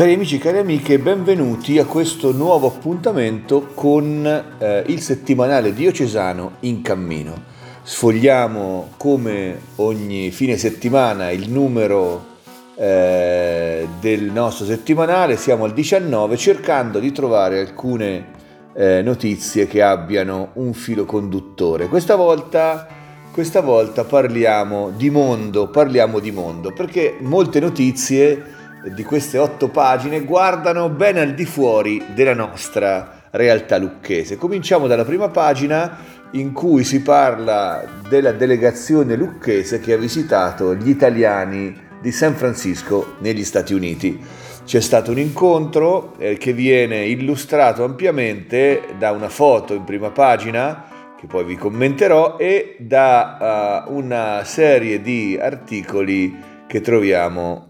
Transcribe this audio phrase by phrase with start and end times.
[0.00, 4.24] Cari amici, cari amiche, benvenuti a questo nuovo appuntamento con
[4.58, 7.34] eh, il settimanale diocesano in cammino.
[7.82, 12.38] Sfogliamo come ogni fine settimana il numero
[12.76, 18.28] eh, del nostro settimanale, siamo al 19 cercando di trovare alcune
[18.72, 21.88] eh, notizie che abbiano un filo conduttore.
[21.88, 22.88] Questa volta,
[23.30, 30.22] questa volta parliamo di mondo, parliamo di mondo, perché molte notizie di queste otto pagine
[30.22, 34.36] guardano ben al di fuori della nostra realtà lucchese.
[34.36, 35.98] Cominciamo dalla prima pagina
[36.32, 43.16] in cui si parla della delegazione lucchese che ha visitato gli italiani di San Francisco
[43.18, 44.18] negli Stati Uniti.
[44.64, 50.84] C'è stato un incontro eh, che viene illustrato ampiamente da una foto in prima pagina
[51.18, 56.34] che poi vi commenterò e da uh, una serie di articoli
[56.66, 57.69] che troviamo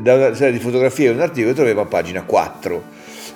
[0.00, 2.82] da una serie di fotografie e un articolo troviamo a pagina 4.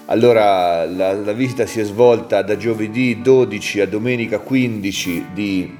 [0.06, 5.78] Allora la, la, visita si è svolta da giovedì 12 a domenica 15 di,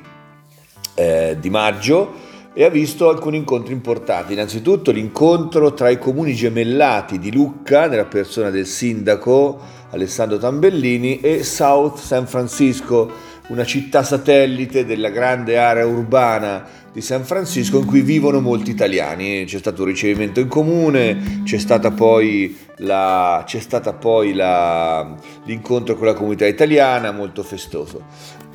[0.95, 4.33] eh, di maggio e ha visto alcuni incontri importanti.
[4.33, 9.61] Innanzitutto l'incontro tra i comuni gemellati di Lucca, nella persona del sindaco
[9.91, 13.11] Alessandro Tambellini, e South San Francisco,
[13.49, 19.45] una città satellite della grande area urbana di San Francisco in cui vivono molti italiani.
[19.45, 25.97] C'è stato un ricevimento in comune, c'è stata poi, la, c'è stata poi la, l'incontro
[25.97, 28.03] con la comunità italiana, molto festoso.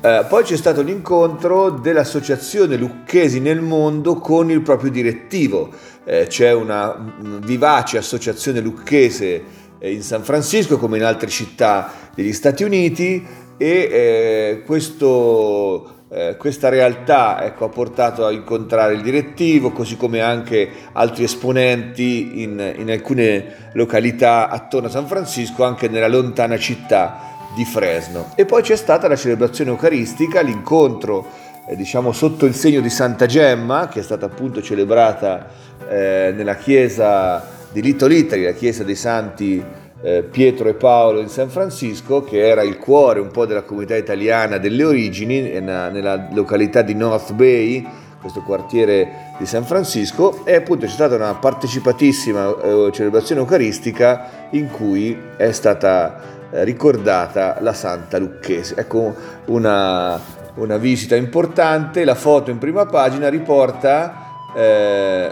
[0.02, 5.70] Eh, poi c'è stato l'incontro dell'associazione Lucchesi nel mondo con il proprio direttivo.
[6.04, 7.14] Eh, c'è una
[7.44, 9.42] vivace associazione lucchese
[9.78, 16.36] eh, in San Francisco come in altre città degli Stati Uniti e eh, questo, eh,
[16.38, 22.72] questa realtà ecco, ha portato a incontrare il direttivo, così come anche altri esponenti in,
[22.78, 28.32] in alcune località attorno a San Francisco, anche nella lontana città di Fresno.
[28.34, 31.26] E poi c'è stata la celebrazione eucaristica, l'incontro
[31.68, 35.48] eh, diciamo sotto il segno di Santa Gemma, che è stata appunto celebrata
[35.86, 39.62] eh, nella chiesa di Little Italy, la chiesa dei santi
[40.02, 43.96] eh, Pietro e Paolo in San Francisco, che era il cuore un po' della comunità
[43.96, 47.86] italiana delle origini, nella località di North Bay,
[48.20, 54.70] questo quartiere di San Francisco, e appunto c'è stata una partecipatissima eh, celebrazione eucaristica in
[54.70, 58.74] cui è stata eh, ricordata la Santa Lucchese.
[58.76, 59.14] Ecco
[59.46, 60.20] una,
[60.56, 65.30] una visita importante, la foto in prima pagina riporta eh,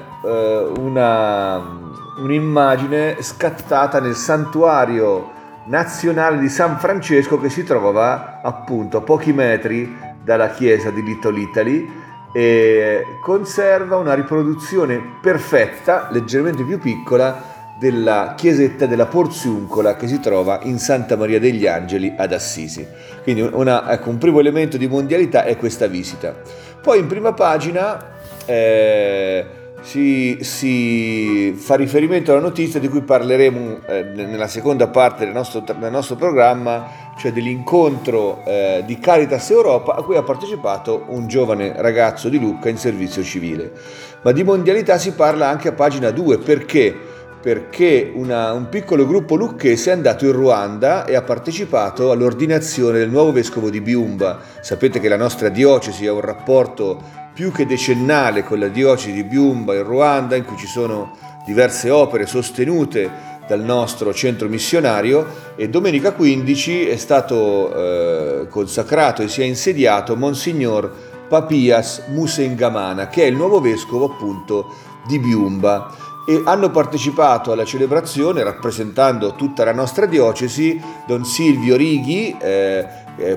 [0.77, 5.37] una un'immagine scattata nel santuario
[5.67, 11.39] nazionale di San Francesco che si trova appunto a pochi metri dalla chiesa di Little
[11.39, 11.89] Italy
[12.33, 20.59] e conserva una riproduzione perfetta, leggermente più piccola, della chiesetta della Porziuncola che si trova
[20.63, 22.87] in Santa Maria degli Angeli ad Assisi.
[23.23, 26.35] Quindi una, ecco, un primo elemento di mondialità è questa visita.
[26.83, 29.47] Poi in prima pagina eh,
[29.81, 35.61] si, si, fa riferimento alla notizia di cui parleremo eh, nella seconda parte del nostro,
[35.61, 41.75] del nostro, programma, cioè dell'incontro eh, di Caritas Europa a cui ha partecipato un giovane
[41.77, 43.73] ragazzo di Lucca in servizio civile.
[44.23, 47.08] Ma di mondialità si parla anche a pagina 2 perché?
[47.41, 53.11] Perché una, un piccolo gruppo lucchese è andato in Ruanda e ha partecipato all'ordinazione del
[53.11, 54.41] nuovo vescovo di Biumba.
[54.61, 57.01] Sapete che la nostra diocesi ha un rapporto
[57.33, 61.17] più che decennale con la diocesi di Biumba in Ruanda, in cui ci sono
[61.47, 65.27] diverse opere sostenute dal nostro centro missionario
[65.57, 70.93] e domenica 15 è stato eh, consacrato e si è insediato Monsignor
[71.29, 74.75] Papias Musengamana, che è il nuovo vescovo appunto
[75.07, 75.95] di Biumba
[76.29, 82.87] e hanno partecipato alla celebrazione rappresentando tutta la nostra diocesi Don Silvio Righi, eh,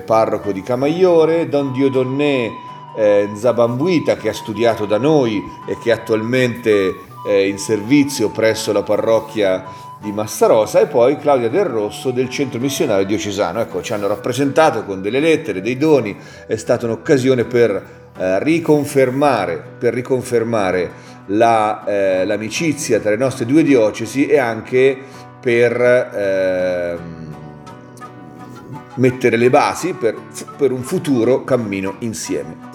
[0.04, 2.50] parroco di Camaiore, Don Dieudonné
[2.94, 6.94] eh, Zabambuita che ha studiato da noi e che attualmente
[7.26, 9.64] è in servizio presso la parrocchia
[9.98, 13.60] di Massarosa e poi Claudia Del Rosso del centro missionario diocesano.
[13.60, 16.14] Ecco, ci hanno rappresentato con delle lettere, dei doni,
[16.46, 23.62] è stata un'occasione per eh, riconfermare, per riconfermare la, eh, l'amicizia tra le nostre due
[23.62, 24.96] diocesi e anche
[25.40, 25.80] per...
[25.80, 27.20] Eh,
[28.94, 30.16] mettere le basi per,
[30.56, 32.70] per un futuro cammino insieme.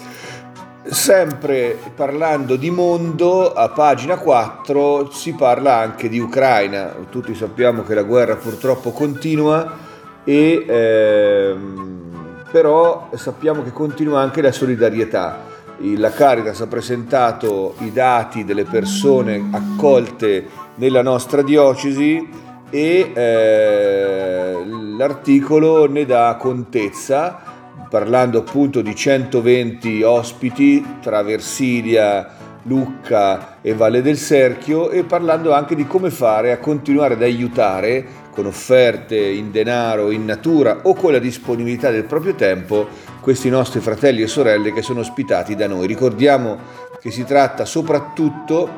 [0.83, 6.95] Sempre parlando di mondo, a pagina 4 si parla anche di Ucraina.
[7.09, 9.85] Tutti sappiamo che la guerra purtroppo continua,
[10.23, 15.46] e, ehm, però sappiamo che continua anche la solidarietà.
[15.79, 22.27] La Caritas ha presentato i dati delle persone accolte nella nostra diocesi
[22.69, 27.56] e eh, l'articolo ne dà contezza
[27.89, 32.27] parlando appunto di 120 ospiti tra Versilia,
[32.63, 38.25] Lucca e Valle del Serchio e parlando anche di come fare a continuare ad aiutare
[38.38, 42.88] con offerte in denaro, in natura o con la disponibilità del proprio tempo
[43.19, 45.88] questi nostri fratelli e sorelle che sono ospitati da noi.
[45.88, 46.56] Ricordiamo
[47.01, 48.69] che si tratta soprattutto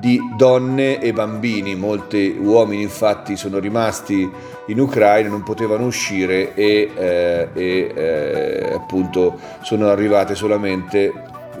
[0.00, 4.30] di donne e bambini, molti uomini infatti sono rimasti
[4.68, 11.12] in Ucraina, non potevano uscire e, eh, e eh, appunto sono arrivate solamente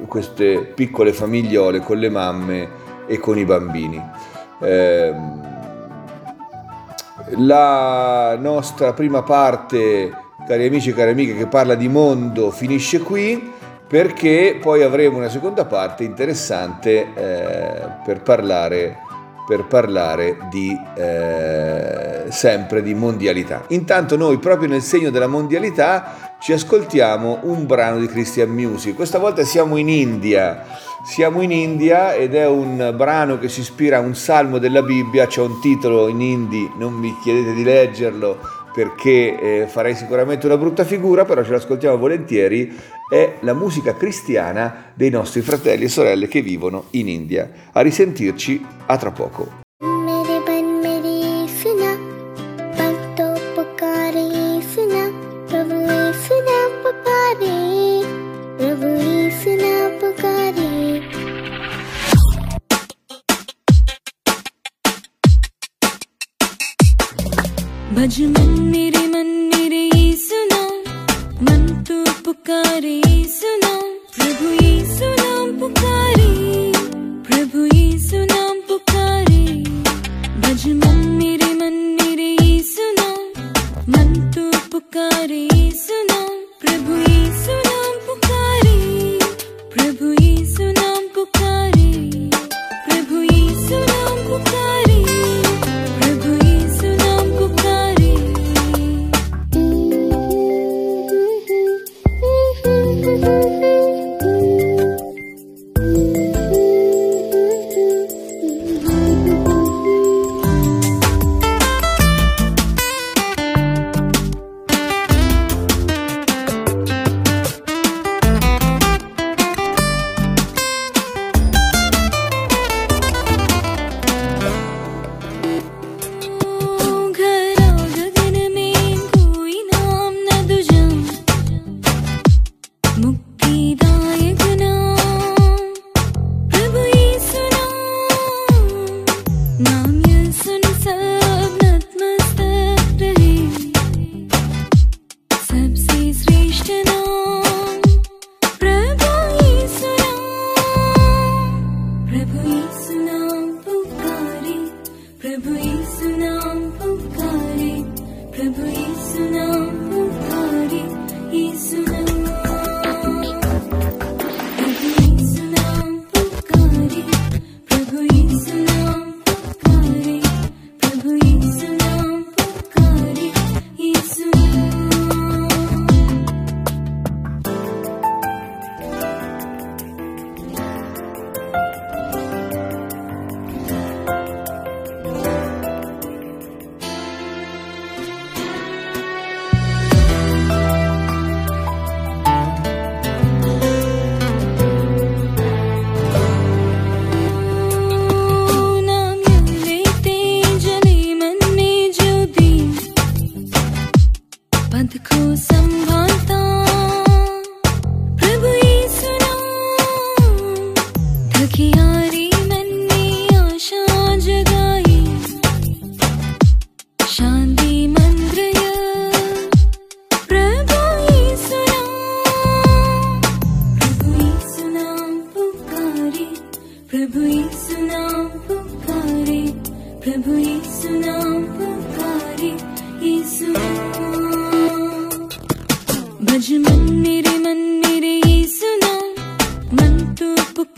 [0.06, 2.68] queste piccole famigliole con le mamme
[3.08, 4.00] e con i bambini.
[4.60, 5.12] Eh,
[7.38, 10.12] la nostra prima parte,
[10.46, 13.52] cari amici e cari amiche, che parla di mondo, finisce qui
[13.86, 18.98] perché poi avremo una seconda parte interessante eh, per parlare,
[19.46, 23.62] per parlare di, eh, sempre di mondialità.
[23.68, 28.94] Intanto noi proprio nel segno della mondialità ci ascoltiamo un brano di Christian Music.
[28.94, 30.66] Questa volta siamo in India.
[31.02, 35.26] Siamo in India ed è un brano che si ispira a un salmo della Bibbia,
[35.26, 38.38] c'è un titolo in hindi, non mi chiedete di leggerlo
[38.74, 42.78] perché eh, farei sicuramente una brutta figura, però ce l'ascoltiamo volentieri
[43.10, 47.48] è la musica cristiana dei nostri fratelli e sorelle che vivono in India.
[47.72, 49.63] A risentirci a tra poco.
[80.94, 83.08] मन मेरे मन मेरे सुना
[83.88, 85.63] मन तो पुकारे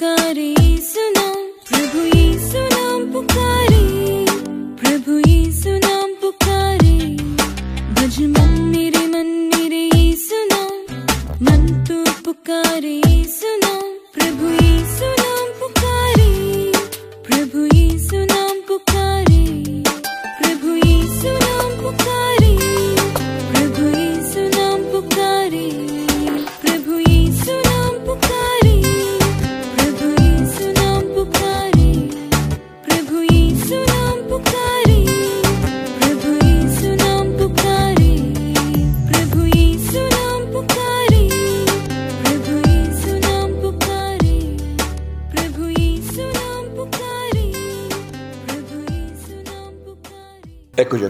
[0.03, 0.56] करी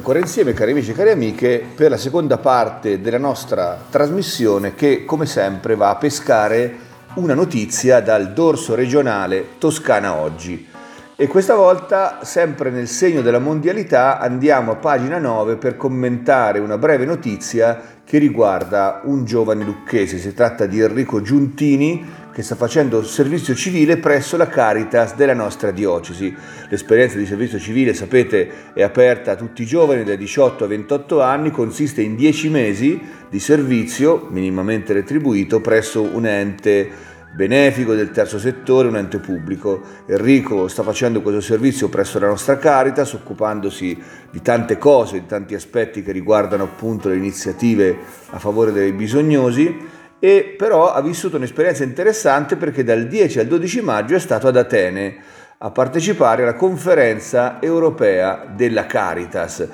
[0.06, 5.04] ancora insieme, cari amici e cari amiche, per la seconda parte della nostra trasmissione che,
[5.04, 6.76] come sempre, va a pescare
[7.14, 10.75] una notizia dal dorso regionale Toscana Oggi.
[11.18, 16.76] E questa volta, sempre nel segno della mondialità, andiamo a pagina 9 per commentare una
[16.76, 20.18] breve notizia che riguarda un giovane lucchese.
[20.18, 25.70] Si tratta di Enrico Giuntini che sta facendo servizio civile presso la Caritas della nostra
[25.70, 26.36] diocesi.
[26.68, 31.22] L'esperienza di servizio civile, sapete, è aperta a tutti i giovani dai 18 a 28
[31.22, 38.38] anni, consiste in 10 mesi di servizio minimamente retribuito presso un ente benefico del terzo
[38.38, 39.82] settore, un ente pubblico.
[40.06, 45.54] Enrico sta facendo questo servizio presso la nostra Caritas, occupandosi di tante cose, di tanti
[45.54, 47.96] aspetti che riguardano appunto le iniziative
[48.30, 53.82] a favore dei bisognosi e però ha vissuto un'esperienza interessante perché dal 10 al 12
[53.82, 55.16] maggio è stato ad Atene
[55.58, 59.68] a partecipare alla conferenza europea della Caritas.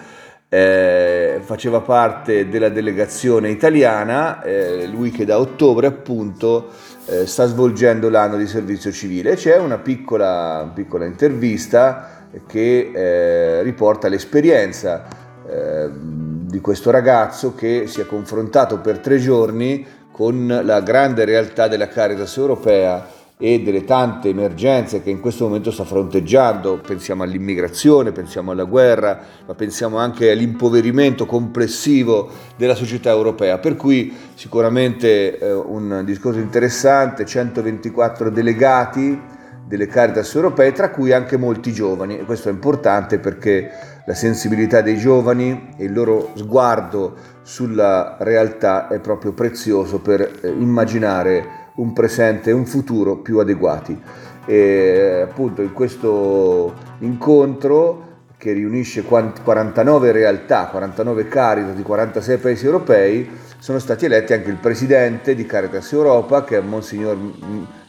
[0.54, 6.68] Eh, faceva parte della delegazione italiana, eh, lui che da ottobre appunto
[7.06, 9.34] eh, sta svolgendo l'anno di servizio civile.
[9.34, 15.04] C'è una piccola, piccola intervista che eh, riporta l'esperienza
[15.48, 21.66] eh, di questo ragazzo che si è confrontato per tre giorni con la grande realtà
[21.66, 23.02] della Caritas europea
[23.44, 29.18] e delle tante emergenze che in questo momento sta fronteggiando, pensiamo all'immigrazione, pensiamo alla guerra,
[29.44, 33.58] ma pensiamo anche all'impoverimento complessivo della società europea.
[33.58, 39.20] Per cui sicuramente eh, un discorso interessante, 124 delegati
[39.66, 43.72] delle Caritas europee, tra cui anche molti giovani, e questo è importante perché
[44.06, 50.48] la sensibilità dei giovani e il loro sguardo sulla realtà è proprio prezioso per eh,
[50.48, 54.00] immaginare un presente e un futuro più adeguati.
[54.44, 63.30] E appunto in questo incontro che riunisce 49 realtà, 49 Caritas di 46 paesi europei,
[63.58, 67.16] sono stati eletti anche il presidente di Caritas Europa, che è Monsignor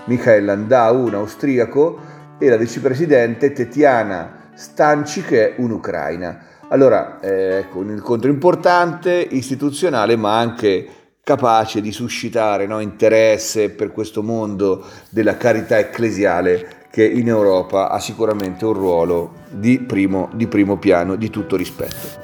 [0.06, 1.98] Michael Landau, un austriaco,
[2.38, 6.46] e la vicepresidente Tetiana Stanci, che è un'ucraina.
[6.68, 10.88] Allora, eh, ecco, un incontro importante, istituzionale, ma anche
[11.24, 18.00] capace di suscitare no, interesse per questo mondo della carità ecclesiale che in Europa ha
[18.00, 22.22] sicuramente un ruolo di primo, di primo piano, di tutto rispetto.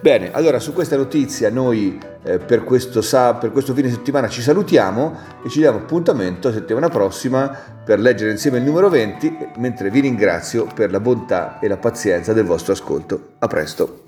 [0.00, 3.00] Bene, allora su questa notizia noi eh, per, questo,
[3.38, 8.58] per questo fine settimana ci salutiamo e ci diamo appuntamento settimana prossima per leggere insieme
[8.58, 13.34] il numero 20, mentre vi ringrazio per la bontà e la pazienza del vostro ascolto.
[13.38, 14.07] A presto!